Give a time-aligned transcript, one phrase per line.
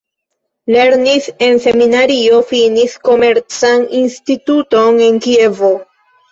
[0.75, 5.75] Lernis en seminario, finis Komercan Instituton en Kievo.